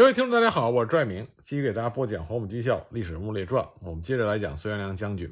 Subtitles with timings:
[0.00, 3.62] 各位听众，大家好，我是拽明，继续给大家播讲《黄埔军校历史人物列传》。
[3.82, 5.30] 我们接着来讲孙元良将军。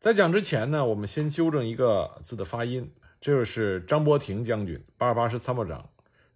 [0.00, 5.90] 在讲之前呢，我们先纠正一个字的发音，这就是张伯廷将军，八二八师参谋长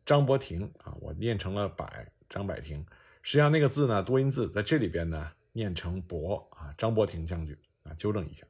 [0.04, 2.84] 张伯廷啊，我念成了百张百廷，
[3.22, 8.44] 实际上那个字呢多音字，在这里边呢念成伯啊，张伯廷将军啊，纠正一下。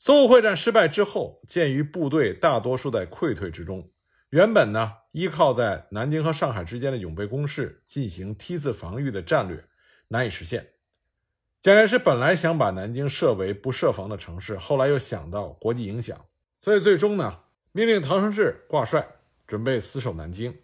[0.00, 3.86] 淞沪会战失败之后，鉴于部队大多数在溃退之中。
[4.36, 9.64] 原本呢，依靠在南京和上海之间的永备工事进行梯次防御的战略
[10.08, 10.72] 难以实现。
[11.62, 16.26] 蒋介石本来想把南京设为不设防的城市，后来又想到国际影响，
[16.60, 19.08] 所以最终呢，命令唐生智挂帅，
[19.46, 20.54] 准备死守南京。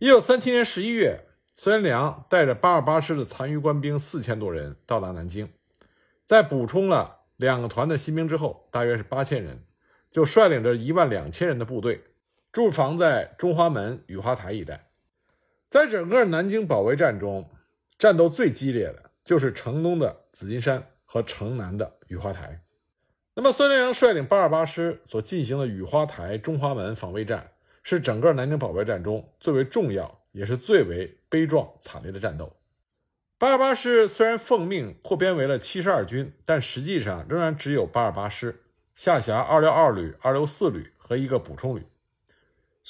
[0.00, 1.20] 一九三七年十一月，
[1.56, 5.48] 孙元良带着八二八师的残余官兵四千多人到达南京，
[6.24, 9.62] 在补充了两个团的新兵之后，大约是八千人，
[10.10, 12.02] 就率领着一万两千人的部队。
[12.58, 14.88] 驻防在中华门、雨花台一带，
[15.68, 17.48] 在整个南京保卫战中，
[17.96, 22.60] 战斗最激烈的就是城东的紫金山和城南的雨花台。
[23.34, 27.52] 那么，孙连良率领八二八师所进行的雨花台、中华门防卫战，
[27.84, 32.56] 是整个南京保卫战中最为重要，也是最为悲壮惨烈的战斗。
[33.38, 38.64] 八二八师虽然奉命扩编为了七十二军，但实际上仍然只有八二八师，
[38.96, 41.86] 下辖二六二旅、二六四旅和一个补充旅。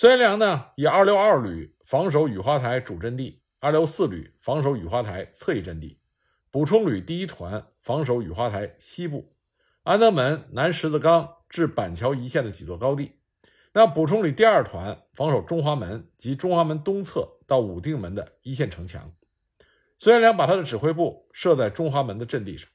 [0.01, 5.99] 孙元良呢，以二六二旅防守雨花台主阵地，二六四旅防守雨花台侧翼阵地，
[6.53, 9.35] 补充旅第一团防守雨花台西部，
[9.83, 13.17] 安德门、南十字冈至板桥一线的几座高地。
[13.73, 19.13] 那补充旅第二团防守中华门及中华门东侧到武定门的一线城墙。
[19.99, 22.71] 孙元良把他的指挥部设在中华门的阵地上。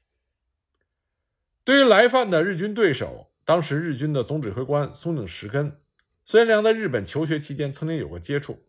[1.64, 5.80] 对于来犯的日军对手，当时日军的总指挥官松井石根。
[6.26, 8.64] 孙元良在日本求学期间曾经有过接触，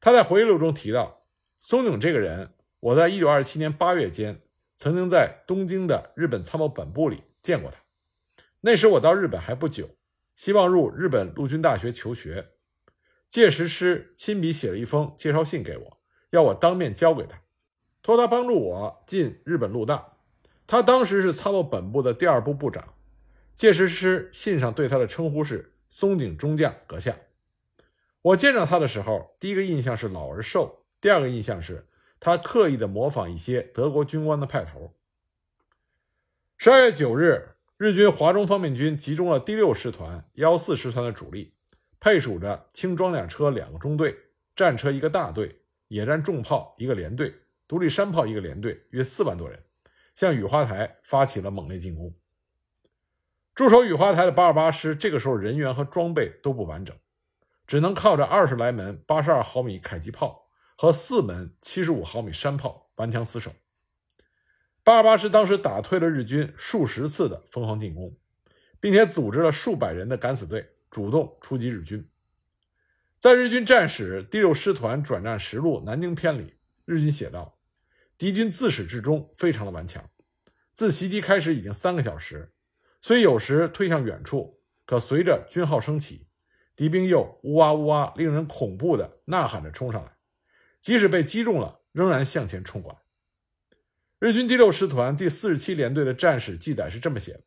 [0.00, 1.26] 他在回忆录中提到，
[1.60, 4.40] 松永这个人，我在1927年8月间
[4.78, 7.78] 曾经在东京的日本参谋本部里见过他。
[8.62, 9.90] 那时我到日本还不久，
[10.34, 12.52] 希望入日本陆军大学求学，
[13.28, 16.00] 届时师亲笔写了一封介绍信给我，
[16.30, 17.42] 要我当面交给他，
[18.00, 20.16] 托他帮助我进日本陆大。
[20.66, 22.94] 他当时是参谋本部的第二部部长，
[23.54, 25.71] 届时师信上对他的称呼是。
[25.92, 27.14] 松井中将阁下，
[28.22, 31.86] 我见到他的时候，第一个印象是老而瘦，第二个印象是
[32.18, 34.94] 他刻意的模仿一些德国军官的派头。
[36.56, 41.52] 十二月九日，日军华中方面军集中了第六师团、幺四师团的主力，
[42.00, 44.16] 配属着轻装甲车两个中队、
[44.56, 47.34] 战车一个大队、野战重炮一个连队、
[47.68, 49.62] 独立山炮一个连队，约四万多人，
[50.14, 52.14] 向雨花台发起了猛烈进攻。
[53.54, 56.96] 驻守雨花台的八二八师，这个时候人员和装备都不完整，
[57.66, 63.52] 只能靠着二十来门八十二毫米迫击炮和四门七十五毫米山炮顽强死守。
[64.82, 68.16] 八二八师当时打退了日军数十次的疯狂进攻，
[68.80, 72.08] 并且组织了数百人的敢死队主动出击日军。
[73.18, 76.54] 在日军战史第六师团转战实录南京篇里，
[76.86, 77.58] 日军写道
[78.16, 80.08] ：“敌军自始至终非常的顽强，
[80.72, 82.54] 自袭击开始已经三个小时。”
[83.04, 86.28] 虽有时退向远处，可随着军号升起，
[86.76, 90.12] 敌兵又呜哇呜哇，令人恐怖的呐喊着冲上来。
[90.80, 92.98] 即使被击中了，仍然向前冲过来。
[94.20, 97.42] 日军第六师团第四十七联队的战史记载是这么写的：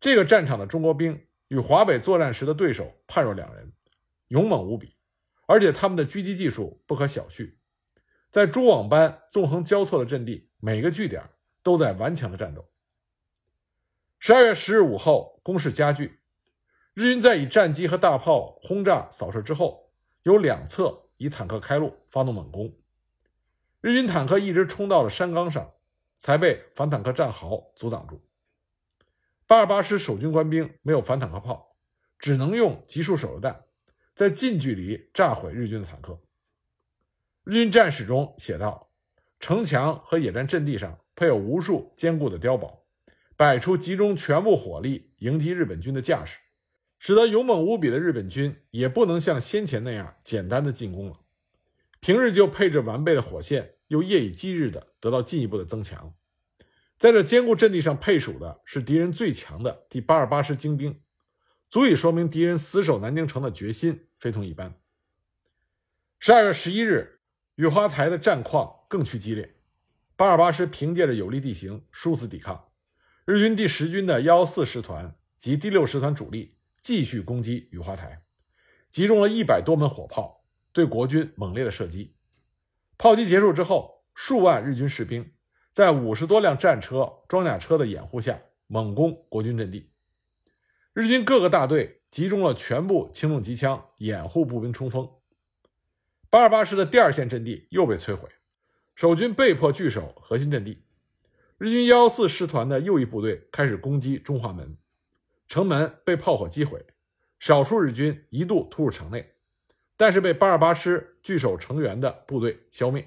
[0.00, 3.74] 这个战场的中国兵与华北作战时的对手判若两人，
[4.28, 4.96] 勇猛无比，
[5.46, 7.56] 而且他们的狙击技术不可小觑。
[8.30, 11.22] 在蛛网般纵横交错的阵地，每个据点
[11.62, 12.71] 都在顽强的战斗。
[14.24, 16.20] 十二月十日午后，攻势加剧。
[16.94, 19.90] 日军在以战机和大炮轰炸扫射之后，
[20.22, 22.72] 由两侧以坦克开路，发动猛攻。
[23.80, 25.72] 日军坦克一直冲到了山岗上，
[26.16, 28.24] 才被反坦克战壕阻挡住。
[29.48, 31.74] 八二八师守军官兵没有反坦克炮，
[32.16, 33.64] 只能用集束手榴弹，
[34.14, 36.22] 在近距离炸毁日军的坦克。
[37.42, 38.88] 日军战史中写道：
[39.40, 42.81] 城墙和野战阵地上配有无数坚固的碉堡。
[43.36, 46.38] 摆出集中全部火力迎击日本军的架势，
[46.98, 51.14] 使得勇猛无比的日本军也不能像先前那样简单的进攻了。
[52.00, 56.14] 平日就配置完备的火线，又夜以继日的得到进一步的增强。
[56.98, 61.00] 在这坚固阵地上配属的是敌人最强的第八二八师精兵，
[61.68, 64.74] 足以说明敌人死守南京城的决心非同一般。
[66.20, 67.20] 十二月十一日，
[67.56, 69.56] 雨花台的战况更趋激烈，
[70.14, 72.71] 八二八师凭借着有利地形，殊死抵抗。
[73.24, 78.24] 日军第十军的幺四师团及第六师团主力继续攻击雨花台，
[78.90, 82.16] 集中了一百多门火炮，对国军猛烈的射击。
[82.98, 85.34] 炮击结束之后，数万日军士兵
[85.70, 89.92] 在五十多辆战车、装甲车的掩护下猛攻国军阵地。
[90.92, 95.08] 日军各个大队集中了全部轻重机枪掩护步兵冲锋。
[96.28, 98.28] 八二八师的第二线阵地又被摧毁，
[98.96, 100.82] 守军被迫据守核心阵地。
[101.62, 104.76] 日军幺幺四师团的右翼部队开始攻击中华门，
[105.46, 106.84] 城门被炮火击毁，
[107.38, 109.34] 少数日军一度突入城内，
[109.96, 113.06] 但是被八二八师据守城垣的部队消灭。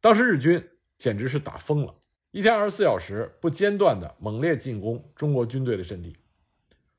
[0.00, 0.60] 当时日军
[0.98, 1.94] 简直是打疯了，
[2.32, 6.16] 一天二十四小时不间断的猛烈进攻中国军队的阵地。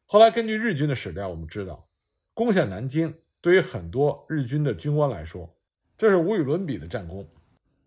[0.05, 1.89] 后来根据日军的史料，我们知道，
[2.33, 5.53] 攻下南京对于很多日军的军官来说，
[5.97, 7.27] 这是无与伦比的战功，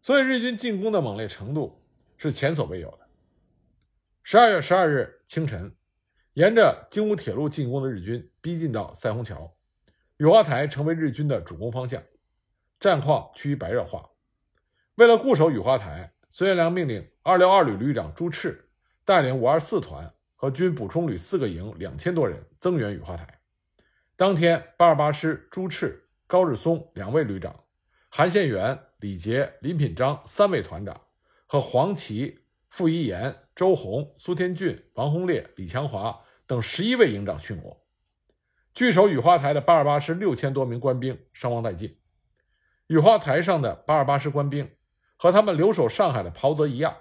[0.03, 1.80] 所以日军进攻的猛烈程度。
[2.23, 3.09] 是前所未有的。
[4.23, 5.75] 十二月十二日清晨，
[6.35, 9.57] 沿着京武铁路进攻的日军逼近到赛虹桥，
[10.19, 12.03] 雨花台成为日军的主攻方向，
[12.79, 14.11] 战况趋于白热化。
[14.97, 18.69] 为了固守雨花台，孙元良命令二六二旅旅长朱赤
[19.03, 23.41] 带领五二四团和军补充旅四个营两千多人增援雨花台。
[24.15, 27.65] 当天，八二八师朱赤、高日松两位旅长，
[28.11, 31.01] 韩宪元、李杰、林品章三位团长。
[31.53, 37.85] 和黄琦、傅一言、周红、苏天俊、王洪烈、李强华等十一位营长殉国，
[38.73, 41.99] 据守雨花台的八二八师六千多名官兵伤亡殆尽。
[42.87, 44.71] 雨花台上的八二八师官兵
[45.17, 46.97] 和他们留守上海的袍泽一样，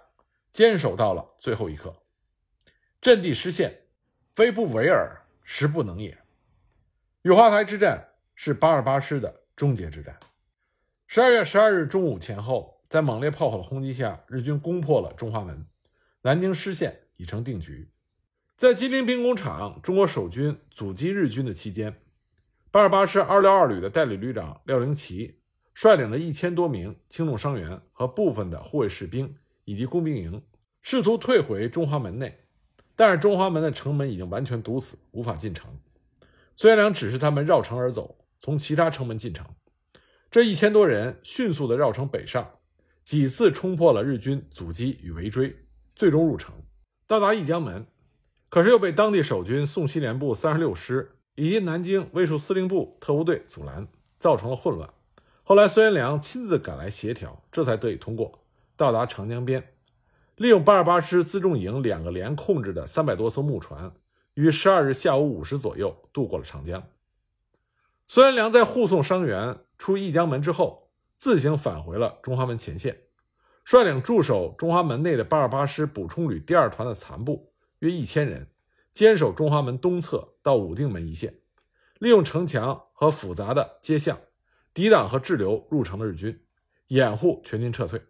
[0.51, 1.95] 坚守到了最后一刻。
[2.99, 3.83] 阵地失陷，
[4.33, 6.17] 非不为尔，实不能也。
[7.21, 10.19] 雨花台之战是八二八师的终结之战。
[11.05, 12.78] 十二月十二日中午前后。
[12.89, 15.67] 在猛烈炮火的轰击下，日军攻破了中华门，
[16.23, 17.91] 南京失陷已成定局。
[18.57, 22.01] 在吉林兵工厂，中国守军阻击日军的期间，
[22.71, 25.39] 八二八师二六二旅的代理旅长廖灵奇
[25.75, 30.43] 率领了一千多名轻重伤员和部分的护卫士兵以及工兵营，
[30.81, 32.39] 试图退回中华门内，
[32.95, 35.79] 但是中华门的城门已经完全堵死，无法进城。
[36.55, 39.45] 孙元良指示他们绕城而走，从其他城门进城。
[40.31, 42.55] 这一千多人迅速地绕城北上。
[43.09, 45.65] 几次冲破了日军阻击与围追，
[45.95, 46.53] 最终入城，
[47.07, 47.87] 到达义江门，
[48.49, 53.87] 可是又被当地守军宋希濂部三十六师以及南京卫戍司令部特务队阻拦，
[54.19, 54.87] 造成了混乱。
[55.41, 58.43] 后来孙元良亲自赶来协调，这才得以通过，
[58.77, 59.73] 到达长江边，
[60.35, 63.91] 利用八二八师辎重营两个连控制的三百多艘木船，
[64.35, 66.83] 于十二日下午五时左右渡过了长江。
[68.07, 70.88] 孙元良在护送伤员出义江门之后。
[71.19, 72.97] 自行返回了中华门前线，
[73.65, 78.47] 率领驻守中华门内的八二八师补充旅第二团的残部约一千人，
[78.93, 81.41] 坚守中华门东侧到武定门一线，
[81.99, 84.17] 利用城墙和复杂的街巷，
[84.73, 86.41] 抵挡和滞留入城的日军，
[86.87, 88.01] 掩护全军撤退。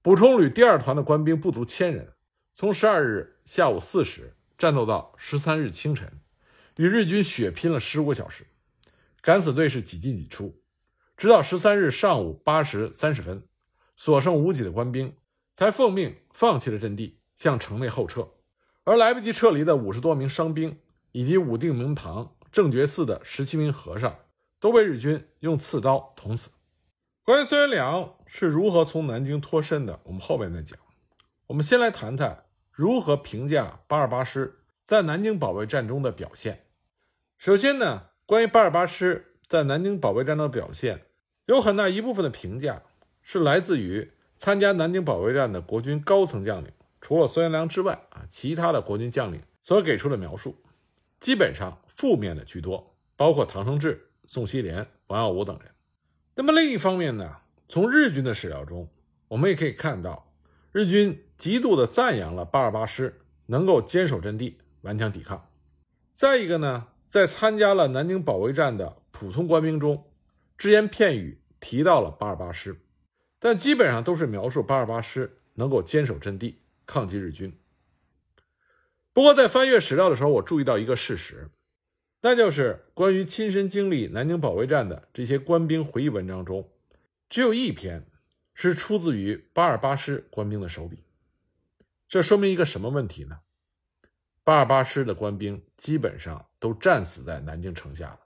[0.00, 2.12] 补充旅第二团的官兵不足千人，
[2.54, 6.20] 从十二日下午四时战斗到十三日清晨，
[6.76, 8.46] 与日军血拼了十五个小时，
[9.20, 10.60] 敢死队是几进几出。
[11.16, 13.46] 直到十三日上午八时三十分，
[13.94, 15.16] 所剩无几的官兵
[15.54, 18.28] 才奉命放弃了阵地，向城内后撤。
[18.82, 20.80] 而来不及撤离的五十多名伤兵，
[21.12, 24.18] 以及武定门旁正觉寺的十七名和尚，
[24.58, 26.50] 都被日军用刺刀捅死。
[27.22, 30.78] 关于孙元良是如何从南京脱身的，我们后面再讲。
[31.46, 36.66] 我们先来谈谈如何评价八二八师在南京保卫战中的表现。
[37.38, 39.30] 首先呢，关于八二八师。
[39.46, 41.04] 在南京保卫战中的表现，
[41.46, 42.82] 有很大一部分的评价
[43.22, 46.70] 是来自于参加南京保卫战的国军高层将领，
[47.00, 50.56] 除了孙元良之外啊，其他的国军将领所给出的描述，
[51.20, 55.70] 基本上负面的居多，包括唐生智、宋希濂、王耀武等人。
[56.34, 57.36] 那么另一方面呢，
[57.68, 58.88] 从日军的史料中，
[59.28, 60.32] 我们也可以看到，
[60.72, 65.46] 日军极度的赞扬了八二八师能够坚守阵地、顽强抵抗。
[66.14, 68.96] 再一个呢，在参加了南京保卫战的。
[69.16, 70.04] 普通官兵中，
[70.56, 72.80] 只言片语提到了八二八师，
[73.38, 77.58] 但基本上都是描述八二八师能够坚守阵地，抗击日军。
[79.12, 81.50] 不过，在翻阅史料的时候，我注意到一个事实，
[82.22, 86.68] 那就是关于亲身经历南京保卫战的这些官兵回忆文章中，
[87.28, 88.06] 只有一篇
[88.54, 91.04] 是出自于八二八师官兵的手笔。
[92.08, 93.40] 这说明一个什么问题呢？
[94.42, 98.20] 八二八师的官兵基本上都战死在南京城下了。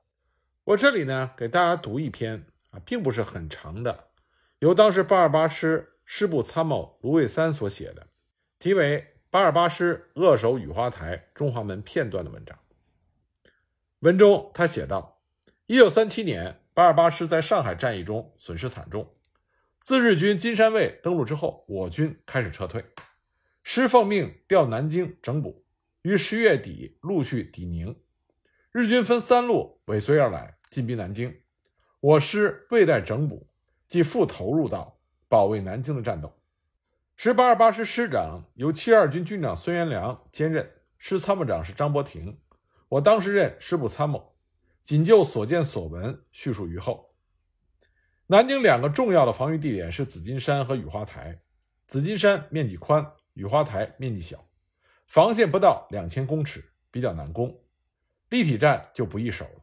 [0.69, 4.09] 我这里呢，给大家读一篇啊，并不是很长的，
[4.59, 8.09] 由当时八二八师师部参谋卢卫三所写的，
[8.59, 12.59] 题为《八二八师扼守雨花台中华门片段》的文章。
[14.01, 15.23] 文中他写道：，
[15.65, 19.15] 一九三七年，八二八师在上海战役中损失惨重，
[19.81, 22.85] 自日军金山卫登陆之后，我军开始撤退。
[23.63, 25.65] 师奉命调南京整补，
[26.03, 27.99] 于十月底陆续抵宁。
[28.71, 31.35] 日军分三路尾随而来，进逼南京。
[32.01, 33.47] 我师未待整补，
[33.87, 34.99] 即复投入到
[35.29, 36.33] 保卫南京的战斗。
[37.17, 42.39] 十八二八师师长由七二军军长孙元良兼任，师参谋长是张伯廷。
[42.89, 44.35] 我当时任师部参谋，
[44.83, 47.15] 仅就所见所闻叙述于后。
[48.27, 51.41] 南京两个重要的防御地点是紫金山和雨花台。
[51.87, 53.13] 紫金山面积宽。
[53.35, 54.49] 雨花台面积小，
[55.07, 57.57] 防线不到两千公尺，比较难攻，
[58.31, 59.63] 立体战就不易守了。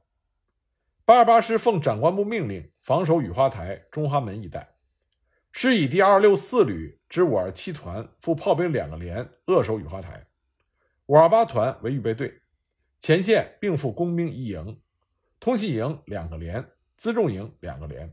[1.08, 4.68] 八二八师奉长官部命令，防守雨花台、中华门一带。
[5.52, 10.26] 师以第二六四旅之五二七团副炮兵两个连扼守雨花台，
[11.06, 12.42] 五二八团为预备队，
[13.00, 14.82] 前线并附工兵一营，
[15.40, 16.66] 通信营两个连，
[17.00, 18.12] 辎重营两个连。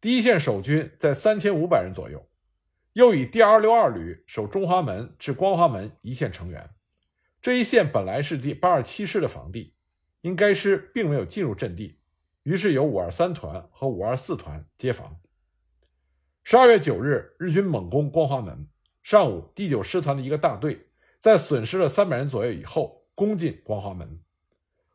[0.00, 2.28] 第一线守军在三千五百人左右。
[2.94, 6.68] 又以第二六二旅守中华门至光华门一线成员，
[7.40, 9.76] 这一线本来是第八二七师的防地，
[10.22, 11.97] 因该师并没有进入阵地，
[12.48, 15.20] 于是由五二三团和五二四团接防。
[16.42, 18.66] 十二月九日，日军猛攻光华门，
[19.02, 20.88] 上午第九师团的一个大队
[21.18, 24.18] 在损失了三百人左右以后，攻进光华门。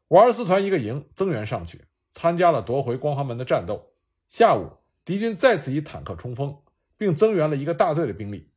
[0.07, 3.93] 五二四团一个营增援上去，参加了夺回光华门的战斗。
[4.27, 4.71] 下午，
[5.05, 6.57] 敌军再次以坦克冲锋。
[6.95, 8.49] 并增援了一个大队的兵力，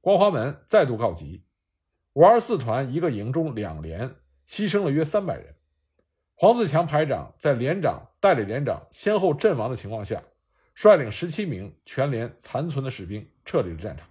[0.00, 1.44] 光华门再度告急。
[2.12, 4.08] 五二四团一个营中两连
[4.46, 5.54] 牺牲了约三百人。
[6.40, 10.22] 黄自强排长在连长、代理连长先后阵亡的情况下，
[10.72, 14.08] 率领十七名全连残存的士兵撤离了战场。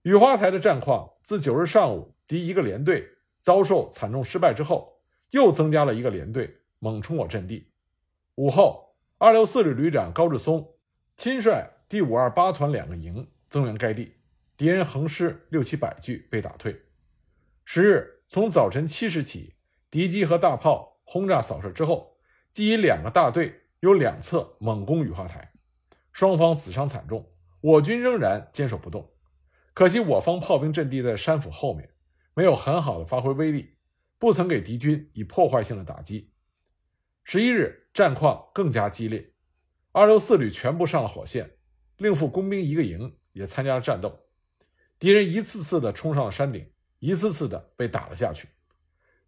[0.00, 3.06] 雨花台的战况自九日上午敌一个连队
[3.42, 4.98] 遭受惨重失败之后，
[5.32, 7.70] 又增加了一个连队猛冲我阵地。
[8.36, 10.66] 午后，二六四旅旅长高志松
[11.18, 11.70] 亲率。
[11.86, 14.14] 第五二八团两个营增援该地，
[14.56, 16.82] 敌人横尸六七百具，被打退。
[17.66, 19.54] 十日从早晨七时起，
[19.90, 22.18] 敌机和大炮轰炸扫射之后，
[22.50, 25.52] 即以两个大队由两侧猛攻雨花台，
[26.12, 29.12] 双方死伤惨重，我军仍然坚守不动。
[29.72, 31.90] 可惜我方炮兵阵地在山府后面，
[32.34, 33.76] 没有很好的发挥威力，
[34.18, 36.32] 不曾给敌军以破坏性的打击。
[37.24, 39.32] 十一日战况更加激烈，
[39.92, 41.58] 二六四旅全部上了火线。
[41.96, 44.26] 另附工兵一个营也参加了战斗，
[44.98, 48.48] 敌人一次次的冲上了山顶，一次次的被打了下去。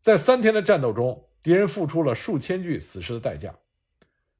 [0.01, 3.55] 在三天的战斗中，敌人付出了数千具死尸的代价。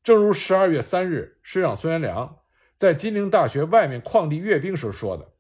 [0.03, 2.39] 正如十二月三日师长孙元良
[2.75, 5.33] 在金陵大学外面旷地阅兵时说的：“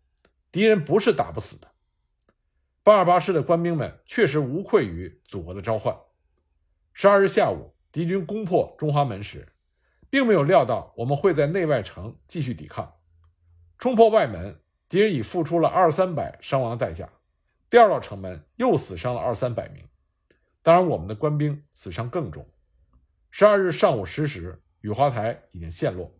[0.52, 1.68] 敌人不是打不死的。”
[2.84, 5.96] 八二八师的官兵们确实无愧于祖国的召唤。
[6.92, 9.48] 十二日下午，敌军攻破中华门时。
[10.12, 12.96] 并没有料到我们会在内外城继续抵抗，
[13.78, 17.08] 冲破外门，敌人已付出了二三百伤亡的代价。
[17.70, 19.84] 第二道城门又死伤了二三百名，
[20.62, 22.46] 当然我们的官兵死伤更重。
[23.30, 26.12] 十二日上午十时，雨花台已经陷落。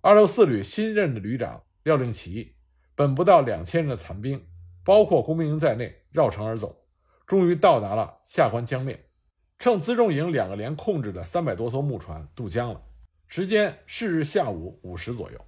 [0.00, 2.54] 二六四旅新任的旅长廖令奇，
[2.94, 4.46] 本不到两千人的残兵，
[4.84, 6.84] 包括工兵营在内，绕城而走，
[7.26, 9.06] 终于到达了下关江面，
[9.58, 12.80] 乘辎重营两个连控制的三百多艘木船渡江了。
[13.26, 15.44] 时间是日下午五时左右。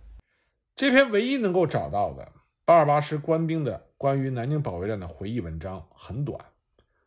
[0.77, 2.33] 这篇唯一能够找到的
[2.65, 6.45] 八二八师官兵的关于南京保卫战的回忆文章很短，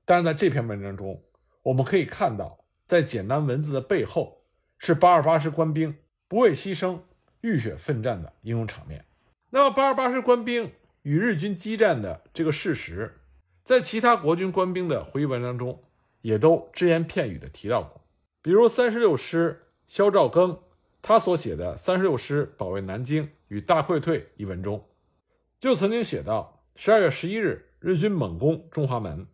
[0.05, 1.21] 但是在这篇文章中，
[1.61, 4.43] 我们可以看到，在简单文字的背后，
[4.77, 5.95] 是八二八师官兵
[6.27, 6.99] 不畏牺牲、
[7.41, 9.05] 浴血奋战的英勇场面。
[9.49, 10.71] 那么，八二八师官兵
[11.03, 13.19] 与日军激战的这个事实，
[13.63, 15.83] 在其他国军官兵的回忆文章中，
[16.21, 18.01] 也都只言片语的提到过，
[18.41, 19.59] 比如三十六师。
[19.85, 20.57] 肖兆庚
[21.01, 24.83] 他所写的《三十六师保卫南京与大溃退》一文中，
[25.59, 29.27] 就曾经写到：十二月十一日，日军猛攻中华门，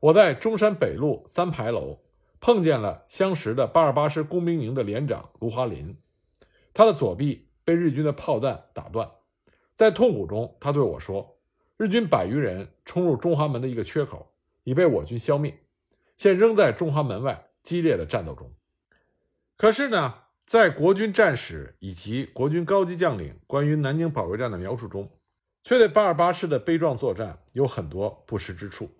[0.00, 2.00] 我在中山北路三牌楼
[2.38, 5.96] 碰见了相识的八二八师工兵营的连长卢华林，
[6.74, 9.10] 他的左臂被日军的炮弹打断，
[9.74, 11.38] 在痛苦中，他对我说
[11.78, 14.32] ：“日军百余人冲入中华门的一个缺口，
[14.64, 15.58] 已被我军消灭，
[16.16, 18.52] 现仍在中华门外激烈的战斗中。”
[19.56, 25.10] 可是呢，在国军战史以及国军高级将领关于南京保卫战的描述中，
[25.64, 28.90] 却对八二八师的悲壮作战有很多不实之处。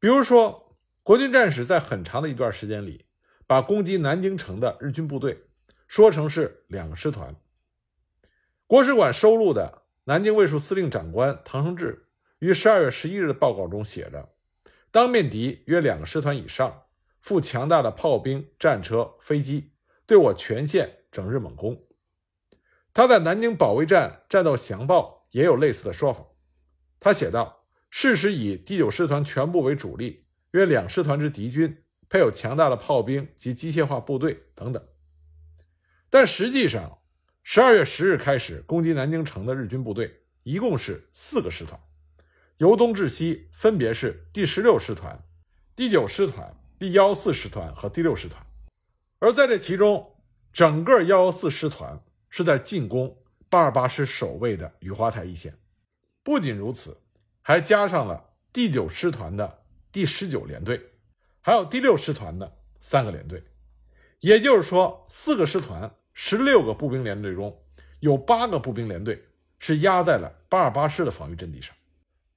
[0.00, 3.06] 比如说，国军战史在很长的一段时间里，
[3.46, 5.44] 把攻击南京城的日军部队
[5.86, 7.36] 说成是两个师团。
[8.66, 12.08] 国史馆收录的南京卫戍司令长官唐生智
[12.40, 14.30] 于十二月十一日的报告中写着
[14.90, 16.82] ：“当面敌约两个师团以上。”
[17.20, 19.74] 附强大的炮兵、战车、飞机，
[20.06, 21.78] 对我全线整日猛攻。
[22.94, 26.24] 他在南京保卫战战斗详报也有类似的说法。
[26.98, 27.59] 他写道
[27.90, 34.82] ：“事实以第九师团全部为主力，约两师团之敌军，配有强大的炮兵及机械化部队等等。”
[36.08, 36.98] 但实际上，
[37.42, 41.80] 十二月十日开始攻击南京城的日军部队一共是四个师团，
[42.58, 45.22] 由东至西分别是第十六师团、
[45.74, 48.44] 第九师团、第幺四师团和第六师团。
[49.18, 50.16] 而在这其中，
[50.52, 55.58] 整个幺幺四师团是在进攻八二八师守卫的雨花台一线。
[56.22, 57.00] 不仅如此，
[57.50, 60.80] 还加上了第九师团的第十九联队，
[61.40, 63.42] 还有第六师团的三个连队。
[64.20, 65.92] 也就是说，四个师团。
[66.12, 67.60] 十六个步兵连队中，
[67.98, 69.24] 有八个步兵连队
[69.58, 71.74] 是压在了八二八师的防御阵地上。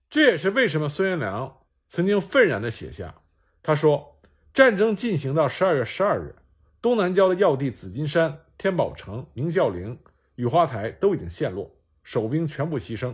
[0.10, 3.13] 这也是为什么孙元良曾经愤然地写下
[3.62, 4.20] ：“他说，
[4.51, 6.34] 战争进行到十二月十二日，
[6.82, 10.00] 东南郊的要地紫金山、天宝城、明孝陵、
[10.38, 11.70] 雨花台都已经陷落，
[12.01, 13.13] 守兵全部牺牲，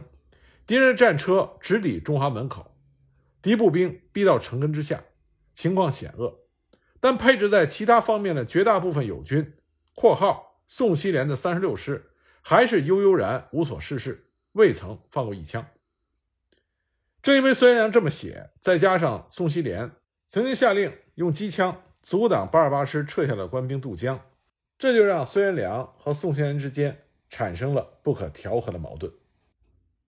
[0.69, 2.75] 敌人战车直抵中华门口，
[3.41, 5.03] 敌步兵逼到城根之下，
[5.55, 6.41] 情况险恶。
[6.99, 9.55] 但配置在其他方面的绝大部分友军
[9.95, 12.11] （括号）。”宋希濂的三十六师
[12.43, 15.65] 还是悠悠然无所事事，未曾放过一枪。
[17.23, 19.89] 正因为孙元良这么写，再加上宋希濂
[20.27, 24.23] 曾经下令用机枪阻挡八二八师撤下的官兵渡江，
[24.77, 29.11] 这就让孙元良和宋希濂之间产生了不可调和的矛盾。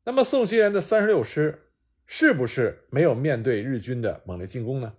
[0.03, 1.67] 那么，宋希濂的三十六师
[2.05, 4.93] 是不是没有面对日军的猛烈进攻呢？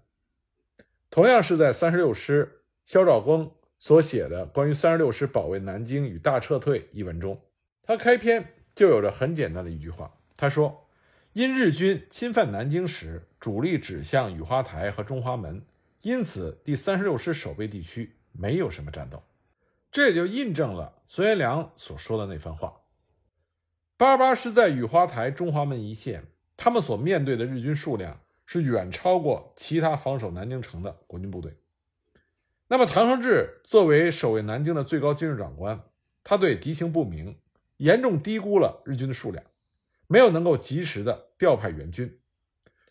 [1.10, 3.50] 同样是在三十六师，肖兆庚。
[3.78, 7.42] 所写的关于三十六师保卫南京与大撤退一文中，
[7.82, 10.14] 他开篇就有着很简单的一句话。
[10.36, 10.86] 他说
[11.34, 15.60] ：“因日军侵犯南京时，主力指向雨花台和中华门，
[16.02, 19.20] 因此第三十六师守备地区没有什么战斗。”
[19.90, 22.81] 这也就印证了孙元良所说的那番话。
[24.02, 26.24] 八二八师在雨花台、中华门一线，
[26.56, 31.56] 他们所面对的日军数量是远超过其他防守南京城的国军部队。
[32.66, 35.80] 那么，唐生智作为守卫南京的最高军事长官，
[36.24, 37.38] 他对敌情不明，
[37.76, 39.44] 严重低估了日军的数量，
[40.08, 42.18] 没有能够及时的调派援军。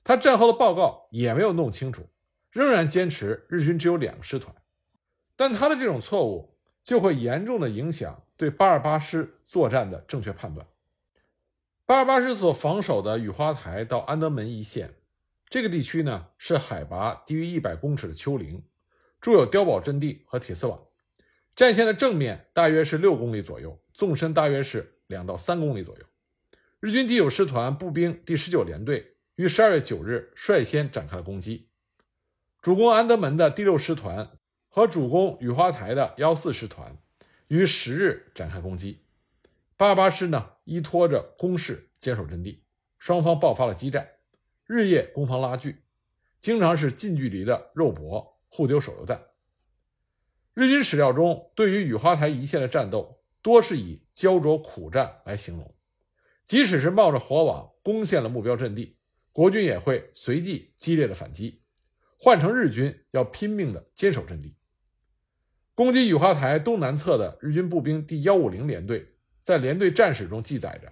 [0.05, 2.07] 他战后的报告也没有弄清楚，
[2.51, 4.55] 仍然坚持日军只有两个师团。
[5.35, 10.65] 但他的这种错误就会严重的影响对八二八师作战的正确判断。
[11.91, 14.93] 八二八师所防守的雨花台到安德门一线，
[15.49, 18.63] 这个地区呢是海拔低于一百公尺的丘陵。
[19.19, 20.79] 筑有碉堡阵地和铁丝网，
[21.53, 26.05] 战线的正面大约是六公里左右，纵深大约是两到三公里左右。
[26.79, 31.67] 日军第九师团步兵第十九联队于十二月九日率先展开了攻击，
[32.61, 34.31] 主攻安德门的第六师团
[34.69, 36.97] 和主攻雨花台的幺四师团
[37.49, 39.03] 于十日展开攻击。
[39.81, 42.63] 八二八师呢依托着攻势坚守阵地，
[42.99, 44.07] 双方爆发了激战，
[44.67, 45.81] 日夜攻防拉锯，
[46.39, 48.39] 经常是近距离的肉搏。
[48.47, 49.29] 互丢手榴弹。
[50.53, 55.73] 日军史料中对于雨花台一线的战斗，多是以焦灼苦战来形容。
[56.45, 58.97] 即使是冒着火网攻陷了目标阵地，
[59.31, 61.63] 国军也会随即激烈的反击，
[62.19, 64.55] 换成日军要拼命的坚守阵地。
[65.73, 70.91] 攻击雨花台东南侧的日军步兵第幺五零联队，在连队战史中记载着，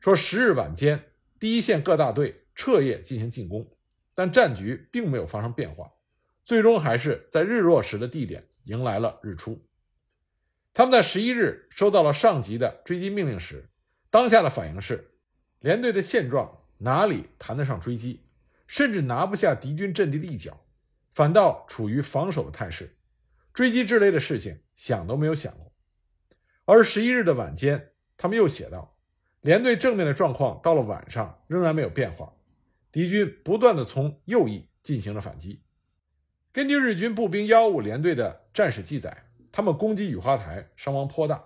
[0.00, 1.02] 说十日晚间，
[1.38, 3.66] 第一线各大队彻夜进行进攻，
[4.14, 5.90] 但战局并没有发生变化。
[6.44, 9.64] 最终还是在日落时的地点迎来了日出。
[10.74, 13.68] 他们在十一日收到了上级的追击命令时，
[14.10, 15.12] 当下的反应是，
[15.60, 18.24] 连队的现状哪里谈得上追击，
[18.66, 20.64] 甚至拿不下敌军阵地的一角，
[21.12, 22.96] 反倒处于防守的态势，
[23.52, 25.61] 追击之类的事情想都没有想过。
[26.64, 28.96] 而十一日的晚间，他们又写道，
[29.40, 32.32] 连队正面的状况到了晚上仍然没有变化，
[32.90, 35.62] 敌军不断的从右翼进行了反击。
[36.52, 41.42] 根据日军步兵幺五联队的战史记载，他们攻击雨花台伤亡颇大。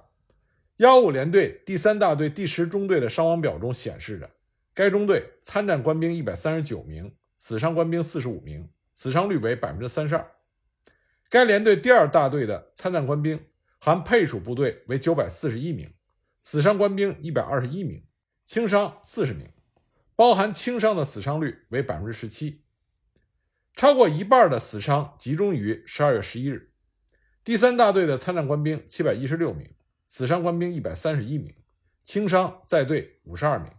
[0.78, 4.30] 幺五联队第三大队第十中队的伤亡表中显示着，
[4.74, 10.32] 该中队参战官兵一百三十九名，死伤官兵四十五名，死伤率为百分之三十二。
[11.30, 13.42] 该连队第二大队的参战官兵
[13.86, 15.94] 含配属部队为九百四十一名，
[16.42, 18.04] 死伤官兵一百二十一名，
[18.44, 19.48] 轻伤四十名，
[20.16, 22.64] 包含轻伤的死伤率为百分之十七。
[23.76, 26.72] 超过一半的死伤集中于十二月十一日。
[27.44, 29.72] 第三大队的参战官兵七百一十六名，
[30.08, 31.54] 死伤官兵一百三十一名，
[32.02, 33.70] 轻伤在队五十二名，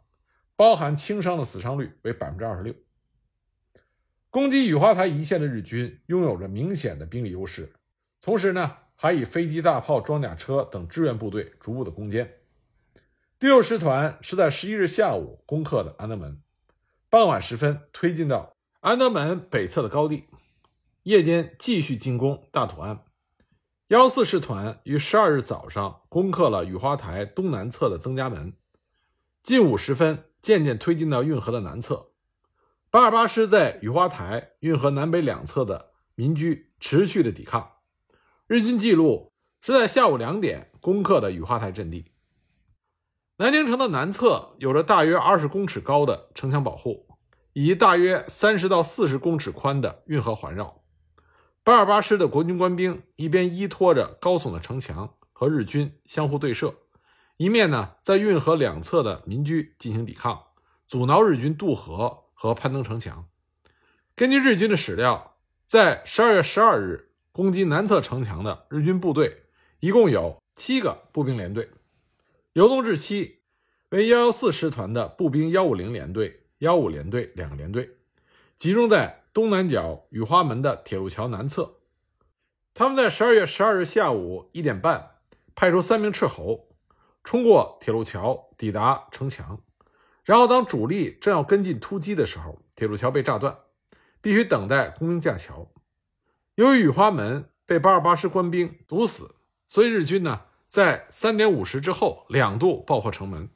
[0.55, 2.73] 包含轻伤的死伤率为百分之二十六。
[4.29, 7.73] 攻击雨花台一线的日军拥有着明显的兵力优势，
[8.21, 12.39] 同时呢，还以飞机、大炮、装甲车等支援部队逐步的攻坚。
[13.39, 16.41] 第六师团是在十一日下午攻克的安德门，
[17.07, 20.23] 傍晚时分推进到安德门北侧的高地，
[21.03, 23.03] 夜间继续进攻大土安。
[23.89, 28.53] 幺四师团于十二日早上攻克了雨花台东南侧的曾家门，
[29.43, 32.07] 近午时分渐渐推进到运河的南侧。
[32.89, 37.73] 八二八师在雨花台、运河南北两侧的民居持续的抵抗。
[38.47, 42.13] 日军记录是在下午两点攻克的雨花台阵地。
[43.39, 47.09] 南京城的南侧有着大约二十公尺高的城墙保护，
[47.51, 50.81] 以及大约三十到四十公尺宽的运河环绕。
[51.61, 56.73] 八二八师的国军官兵一边依托着高耸的城墙和日军相互对射，
[57.35, 60.41] 一面呢在运河两侧的民居进行抵抗，
[60.87, 63.27] 阻挠日军渡河和攀登城墙。
[64.15, 67.06] 根据日军的史料，在十二月十二日
[67.37, 69.43] 攻击南侧城墙的日军部队
[69.79, 71.69] 一共有七个步兵连队。
[72.53, 73.41] 游动日期
[73.89, 77.97] 为幺幺四师团的步兵幺五零联队、幺五联队两个连队，
[78.55, 81.75] 集中在东南角雨花门的铁路桥南侧。
[82.73, 85.11] 他们在十二月十二日下午一点半
[85.53, 86.69] 派出三名斥候，
[87.23, 89.61] 冲过铁路桥，抵达城墙。
[90.23, 93.55] 然后，当主力正要跟进突击的时候，铁路桥被炸断，
[94.21, 95.71] 必须等待工兵架桥。
[96.57, 99.35] 由于雨花门被八二八师官兵堵死，
[99.67, 100.41] 所以日军呢？
[100.67, 103.51] 在三点五十之后，两度爆破城门，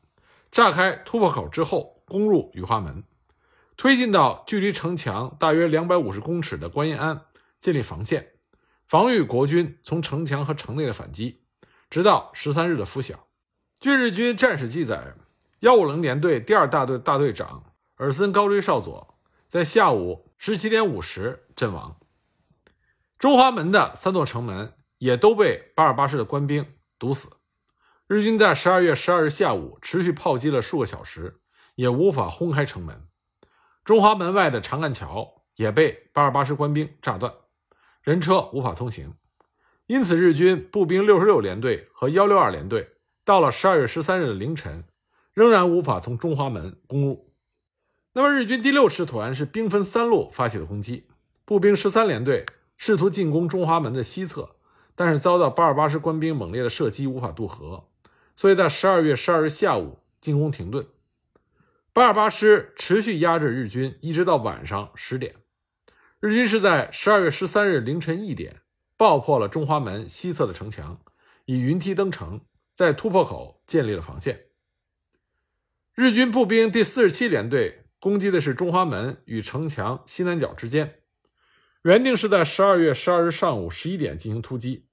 [0.52, 3.04] 炸开突破口之后，攻入雨花门，
[3.76, 7.22] 推进到距离城墙大约两百五十公尺的观音庵，
[7.60, 8.34] 建立防线，
[8.88, 11.42] 防御国军从城墙和城内的反击，
[11.90, 13.26] 直到十三日的拂晓。
[13.80, 15.16] 据日军战史记载，
[15.62, 17.64] 幺五零联队第二大队大队长
[17.96, 19.18] 尔森高追少佐
[19.50, 21.98] 在下午十七点五十阵亡。
[23.22, 26.66] 中华门的三座城门也都被八二八师的官兵。
[26.98, 27.30] 堵死，
[28.08, 31.40] 日军在十二月十二日下午持续炮击了数个小时，
[31.76, 33.08] 也无法轰开城门。
[33.86, 37.32] 中华门外的长干桥也被八二八师官兵炸断，
[38.02, 39.14] 人车无法通行。
[39.86, 42.90] 因此，日军步兵六十六联队和幺六二联队
[43.24, 44.84] 到了十二月十三日的凌晨，
[45.32, 47.32] 仍然无法从中华门攻入。
[48.14, 51.08] 那么，日军第六师团是兵分三路发起的攻击，
[51.46, 52.48] 步兵十三联队
[52.84, 54.56] 试图进攻中华门的西侧。
[54.96, 57.88] 但是遭到八二八师官兵猛烈的射击，无法渡河，
[58.36, 60.86] 所以在十二月十二日下午进攻停顿。
[61.94, 65.36] 八二八师持续压制日军，一直到晚上十点。
[66.20, 68.62] 日军是在十二月十三日凌晨一点
[68.98, 71.00] 爆破了中华门西侧的城墙，
[71.46, 72.42] 以云梯登城，
[72.74, 74.48] 在突破口建立了防线。
[75.94, 81.01] 日军步兵第四十七联队攻击的是中华门与城墙西南角之间。
[81.84, 84.86] 原定是在十二月十二日上午十一点进行突击，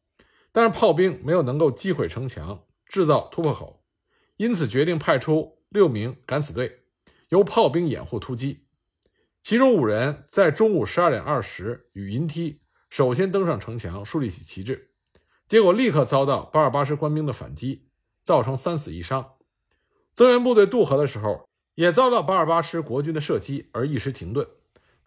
[0.53, 3.85] 但是炮兵没有能够击毁城墙，制造突破口，
[4.39, 6.85] 因此决定派出六名敢死队，
[7.29, 8.65] 由炮兵掩护突击。
[9.43, 14.93] 其中五人在中午十二点二十与云梯首先登上城墙，树立起旗帜，
[15.47, 17.91] 结果立刻遭到八二八师官兵的反击，
[18.23, 19.35] 造成三死一伤。
[20.15, 24.49] 增援部队渡河的时候，也遭到八二八师国军的射击，而一时停顿。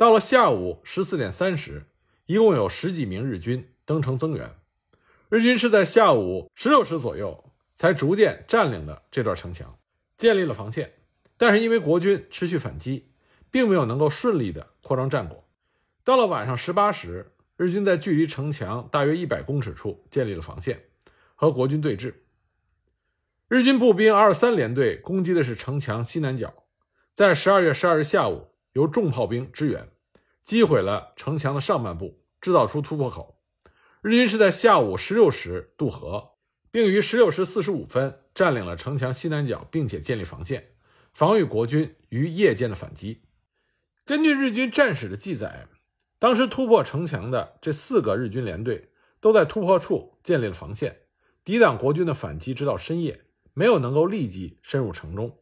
[0.02, 1.86] 到了下午十四点三十，
[2.26, 4.56] 一共有十几名日军登城增援。
[5.30, 9.78] 日军是在下午十六时左右才逐渐占领了这段城墙，
[10.18, 10.94] 建立了防线。
[11.38, 13.12] 但是因为国军持续反击，
[13.52, 15.48] 并没有能够顺利的扩张战果。
[16.04, 20.86] 到了晚上十八时，日军在距离城墙大约一百公尺处建立了防线，
[21.36, 22.16] 和国军对峙。
[23.48, 26.52] 日军步兵二十三联队攻击的是城墙西南角，
[27.14, 28.48] 在十二月十二日下午。
[28.73, 29.89] 由重炮兵支援，
[30.43, 33.41] 击毁了城墙的上半部，制造出突破口。
[34.01, 36.31] 日军是在下午十六时渡河，
[36.71, 40.69] 并于十六时四十五分占领了城墙西南角，并且建立防线，
[41.13, 43.23] 防御国军于夜间的反击。
[44.05, 45.67] 根据日军战史的记载，
[46.17, 51.01] 当时突破城墙的这四个日军连队都在突破处建立了防线，
[51.43, 55.38] 抵挡国军的反击，直到深夜，没有能够立即深入城中。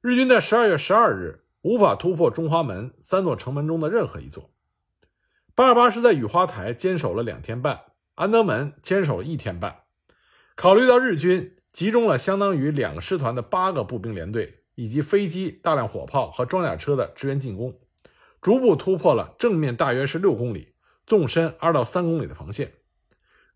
[0.00, 1.44] 日军在十二月十二日。
[1.62, 4.50] 无法突破中华门三座城门中的任何一座。
[5.54, 7.80] 八二八师在雨花台坚守了两天半，
[8.14, 9.80] 安德门坚守了一天半。
[10.54, 17.78] 考虑到日军集中了相当于两个师团的八个步兵连队，以及飞机、大量火炮和装甲车的支援进攻，
[18.40, 20.74] 逐步突破了正面大约是六公里、
[21.06, 22.74] 纵深二到三公里的防线。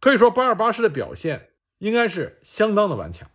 [0.00, 3.30] 可以说，八二八师的表现应该是相当的顽强。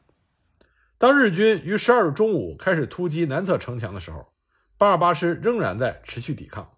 [0.98, 4.34] 当日军于十二日中午开始突击南侧城墙的时候，
[4.78, 6.78] 八二八师仍然在持续抵抗。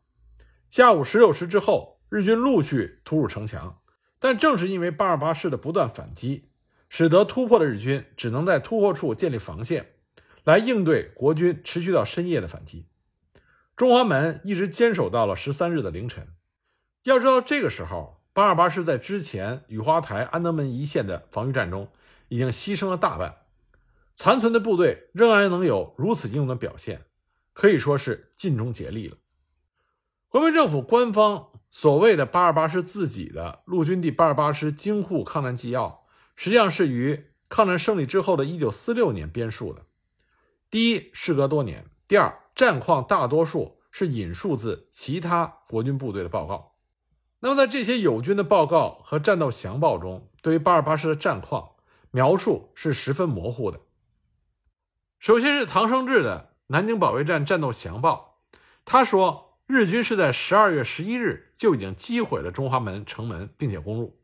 [0.70, 3.82] 下午十六时之后，日军陆续突入城墙，
[4.20, 6.50] 但正是因为八二八师的不断反击，
[6.88, 9.94] 使得突破的日军只能在突破处建立防线，
[10.44, 12.88] 来应对国军持续到深夜的反击。
[13.76, 16.28] 中华门一直坚守到了十三日的凌晨。
[17.04, 21.90] 要知道，这个时候八二八师在之前雨花台、安德门一线的防御战中
[22.28, 23.38] 已经牺牲了大半，
[24.16, 27.06] 残存的部队仍然能有如此英勇的表现，
[27.60, 29.18] 可以说是尽忠竭力了。
[30.30, 36.06] 国民政府官方所谓的八二八师自己的陆军第八二八师京沪抗战纪要，
[36.38, 39.86] 实际上是于抗战胜利之后的一九四六年编述的。
[40.70, 46.78] 第一，事隔多年；第二，战况大多数是引述自其他国军部队的报告。
[47.42, 51.72] 那么，在这些友军的报告和战斗详报中，对于八二八师的战况
[52.12, 53.82] 描述是十分模糊的。
[55.20, 58.40] 首先是唐生智的《南京保卫战战斗详报》，
[58.84, 59.46] 他说。
[59.72, 64.20] 日军是在十二月十一日就已经击毁了中华门城门，并且攻入。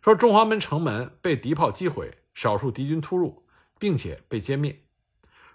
[0.00, 3.44] 说中华门城门被敌炮击毁，少数敌军突入，
[3.80, 4.84] 并且被歼灭。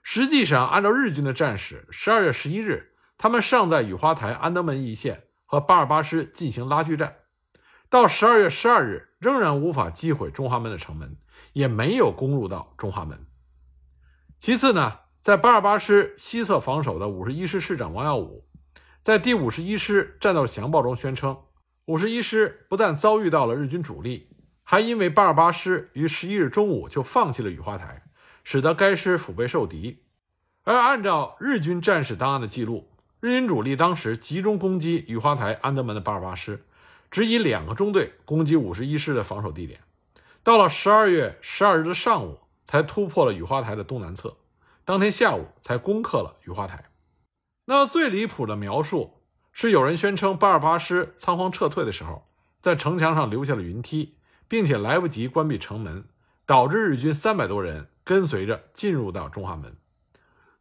[0.03, 7.19] 实际上，按照日军的战史，十二月十一日，他们尚在雨花台、安德门一线和八二八师进行拉锯战。
[7.89, 11.15] 到十二月十二日，仍然无法击毁中华门的城门，
[11.53, 13.25] 也没有攻入到中华门。
[14.37, 18.45] 其次呢，在八二八师西侧防守的五十一师师长王耀武。
[19.01, 21.37] 在第五十一师战斗详报中宣称，
[21.85, 24.29] 五十一师不但遭遇到了日军主力，
[24.63, 28.03] 还因为八二八师于十一日中午就放弃了雨花台，
[28.45, 30.03] 使得该师腹背受敌。
[30.63, 36.63] 而按照日军战史档案的记录，日军主力当时集中攻击雨花台、安德门的八二八师，
[37.11, 39.81] 只以两个中队攻击五十一师的防守地点。
[40.43, 44.37] 到了十二月十二日的上午，才突破了雨花台的东南侧，
[44.89, 46.83] 当天下午才攻克了雨花台。
[47.65, 49.21] 那最离谱的描述
[49.51, 52.27] 是，有人宣称八二八师仓皇撤退的时候，
[52.59, 56.05] 在城墙上留下了云梯，并且来不及关闭城门，
[56.47, 59.77] 导致日军三百多人跟随着进入到中华门。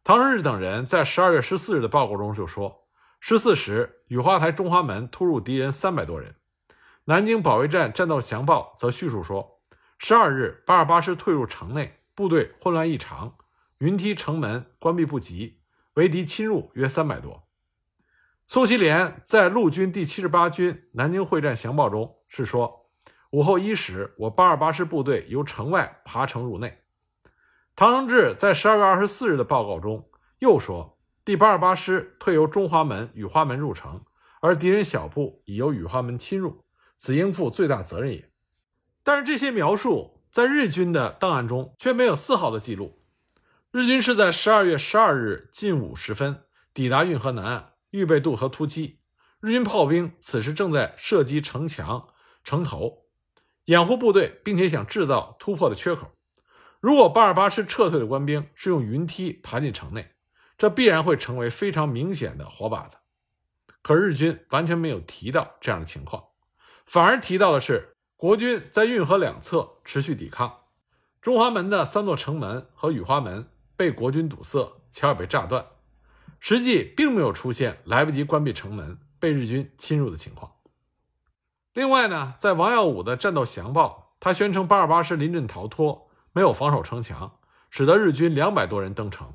[0.03, 2.83] 唐生智等人在十二月十四日的报告中就说，
[3.19, 6.35] 十四时雨花台中华门突入敌人三百多人。
[7.05, 9.59] 南京保卫战战斗详报则叙述说，
[9.97, 13.33] 十二日八二八师退入城内，部队混乱异常，
[13.79, 15.57] 云梯城门关闭不及。
[15.95, 17.49] 为敌侵入约三百多。
[18.47, 22.89] 宋希濂在陆军第七十八军南京会战详报中是说，
[23.31, 26.83] 午后一时，我八二八师部队由城外爬城入内。
[27.75, 34.01] 唐生智在十二月二十四日的报告中又说，第八二八师退由中华门、雨花门入城，
[34.41, 36.63] 而敌人小部已由雨花门侵入，
[36.97, 38.31] 此应负最大责任也。
[39.03, 42.98] 但是这些描述在日军的档案中却没有丝毫的记录。
[43.71, 48.99] 日军是在十二月十二日近午时分抵达运河南岸，预备渡河突击。
[49.39, 52.07] 日军炮兵此时正在射击城墙、
[52.43, 53.03] 城头，
[53.65, 56.09] 掩护部队，并且想制造突破的缺口。
[56.79, 60.15] 如果八二八师撤退的官兵是用云梯爬进城内，
[60.57, 62.97] 这必然会成为非常明显的活靶子。
[63.83, 66.23] 可日军完全没有提到这样的情况，
[66.87, 70.61] 反而提到的是国军在运河两侧持续抵抗，
[71.21, 73.47] 中华门的三座城门和雨花门。
[73.79, 75.65] 被国军堵塞，桥要被炸断，
[76.41, 80.51] 实际并没有出现来不及关闭城门被日军侵入的情况。
[81.73, 87.39] 另外呢，在王耀武的战斗详报，他宣称八二八师临阵逃脱，没有防守城墙，
[87.69, 89.33] 使得日军两百多人登城。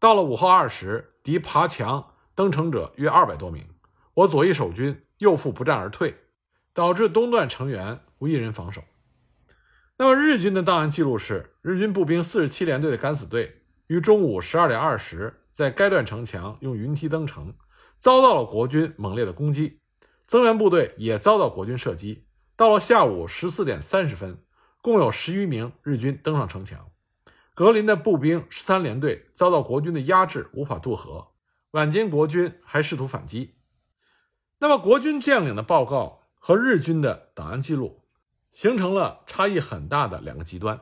[0.00, 3.64] 到了午后二时，敌爬墙登城者约二百多名，
[4.14, 6.16] 我左翼守军又复不战而退，
[6.74, 8.82] 导致东段成员无一人防守。
[9.96, 13.58] 那么日军的档案记录是，日军步兵四十七联队的敢死队。
[13.90, 17.52] 于中午十二点二十，在该段城墙用云梯登城，
[17.98, 19.80] 遭到了国军猛烈的攻击，
[20.28, 22.24] 增援部队也遭到国军射击。
[22.54, 24.44] 到了下午十四点三十分，
[24.80, 26.88] 共有十余名日军登上城墙。
[27.52, 31.32] 格林的步兵十三联队遭到国军的压制，无法渡河。
[31.72, 33.56] 晚间国军还试图反击。
[34.60, 38.04] 那么，国军将领的报告和日军的档案记录
[38.52, 40.80] 形成了差异很大的两个极端。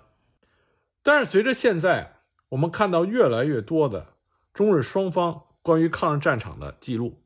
[1.02, 2.17] 但是，随着现在。
[2.50, 4.14] 我们看到越来越多的
[4.54, 7.22] 中日双方关于抗日战场的记录，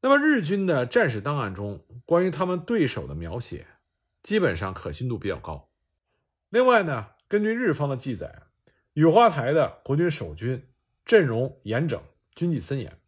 [0.00, 3.66] 那么日军的战史档案中关于他们对手的描写，
[4.22, 5.68] 基本上可信度比较高。
[6.50, 8.42] 另外呢，根据日方的记载，
[8.92, 10.68] 雨花台的国军守军
[11.04, 12.00] 阵容严整，
[12.34, 13.00] 军纪森严，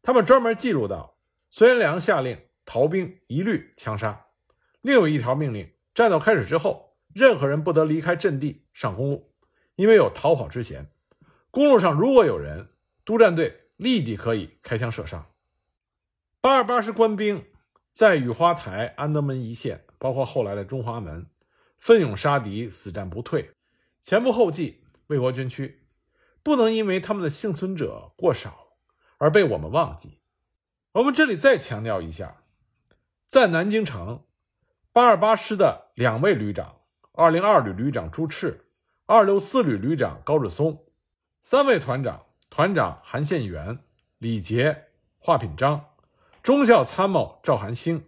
[0.00, 1.18] 他们专门记录到，
[1.50, 4.26] 孙元良下令逃兵一律枪杀，
[4.80, 9.32] 另有一条命令，战斗开始之后，任何人不得离开阵地上公路。
[9.76, 10.90] 因为有逃跑之嫌，
[11.50, 12.68] 公路上如果有人，
[13.04, 15.26] 督战队立即可以开枪射杀。
[16.40, 17.44] 八二八师官兵
[17.92, 21.26] 在雨花台、安德门一线，包括后来的中华门，
[21.78, 23.50] 奋勇杀敌，死战不退，
[24.02, 25.82] 前仆后继，为国捐躯。
[26.42, 28.68] 不能因为他们的幸存者过少
[29.18, 30.20] 而被我们忘记。
[30.92, 32.42] 我们这里再强调一下，
[33.26, 34.24] 在南京城，
[34.92, 38.65] 八二八师的两位旅长，二零二旅旅长朱赤，
[39.08, 40.84] 二六四旅旅长高志松，
[41.40, 43.78] 三位团长，团长韩宪元、
[44.18, 44.86] 李杰、
[45.18, 45.90] 华品章，
[46.42, 48.04] 中校参谋赵寒星，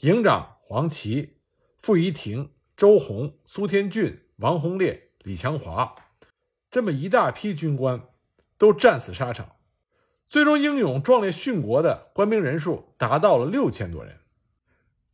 [0.00, 1.38] 营长黄琦、
[1.80, 5.94] 傅仪亭、周红、苏天俊、王洪烈、李强华。
[6.70, 8.02] 这么一大批军官
[8.58, 9.56] 都战死沙场，
[10.28, 14.18] 最终英勇壮烈殉国的官兵人数达到了六千多人。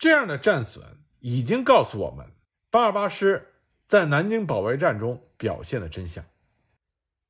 [0.01, 2.27] 这样的战损已经告诉我们
[2.71, 3.55] 八二八师
[3.89, 6.23] 在南京保卫战中表现的真相。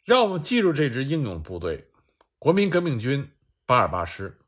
[0.02, 1.88] 让我们记住这支英勇部队——
[2.40, 3.30] 国民革命军
[3.64, 4.40] 八二八师，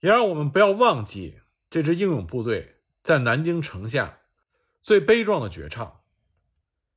[0.00, 1.40] 也让我们不要忘记
[1.70, 4.18] 这支英勇部队在南京城下
[4.82, 6.02] 最悲壮的绝唱。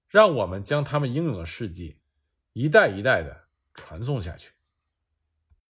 [0.09, 2.01] 让我们将他们英勇的事迹
[2.51, 4.51] 一代一代的传颂下去。